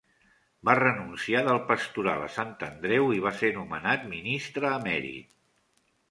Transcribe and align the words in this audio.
Va 0.67 0.73
renunciar 0.77 1.41
del 1.47 1.59
pastoral 1.67 2.23
a 2.27 2.29
Sant 2.37 2.55
Andreu 2.67 3.11
i 3.17 3.21
va 3.25 3.33
ser 3.41 3.51
nomenat 3.59 4.07
ministre 4.15 4.73
emèrit. 4.79 5.29